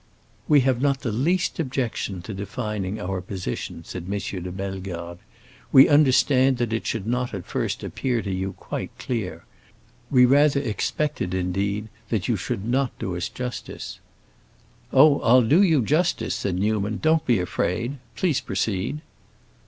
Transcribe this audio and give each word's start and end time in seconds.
"We 0.47 0.61
have 0.61 0.81
not 0.81 1.01
the 1.01 1.11
least 1.11 1.59
objection 1.59 2.23
to 2.23 2.33
defining 2.33 2.99
our 2.99 3.21
position," 3.21 3.83
said 3.83 4.05
M. 4.11 4.17
de 4.17 4.51
Bellegarde. 4.51 5.19
"We 5.71 5.87
understand 5.87 6.57
that 6.57 6.73
it 6.73 6.87
should 6.87 7.05
not 7.05 7.35
at 7.35 7.45
first 7.45 7.83
appear 7.83 8.23
to 8.23 8.31
you 8.33 8.53
quite 8.53 8.89
clear. 8.97 9.45
We 10.09 10.25
rather 10.25 10.59
expected, 10.59 11.35
indeed, 11.35 11.87
that 12.09 12.27
you 12.27 12.35
should 12.35 12.65
not 12.67 12.97
do 12.97 13.15
us 13.15 13.29
justice." 13.29 13.99
"Oh, 14.91 15.19
I'll 15.19 15.43
do 15.43 15.61
you 15.61 15.83
justice," 15.83 16.33
said 16.33 16.55
Newman. 16.57 16.97
"Don't 16.99 17.27
be 17.27 17.39
afraid. 17.39 17.99
Please 18.15 18.41
proceed." 18.41 19.01